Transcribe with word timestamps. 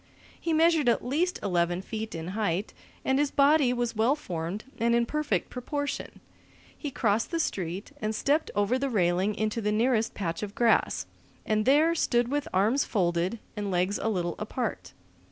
He 0.41 0.51
measured 0.51 0.89
at 0.89 1.05
least 1.05 1.37
eleven 1.43 1.83
feet 1.83 2.15
in 2.15 2.29
height, 2.29 2.73
and 3.05 3.19
his 3.19 3.29
body 3.29 3.71
was 3.71 3.95
well 3.95 4.15
formed 4.15 4.63
and 4.79 4.95
in 4.95 5.05
perfect 5.05 5.51
proportion. 5.51 6.21
He 6.75 6.89
crossed 6.89 7.29
the 7.29 7.39
street 7.39 7.91
and 8.01 8.15
stepped 8.15 8.49
over 8.55 8.79
the 8.79 8.89
railing 8.89 9.35
into 9.35 9.61
the 9.61 9.71
nearest 9.71 10.15
patch 10.15 10.41
of 10.41 10.55
grass, 10.55 11.05
and 11.45 11.65
there 11.65 11.93
stood 11.93 12.29
with 12.29 12.47
arms 12.51 12.83
folded 12.83 13.37
and 13.55 13.69
legs 13.69 13.99
a 13.99 14.09
little 14.09 14.33
apart. 14.39 14.93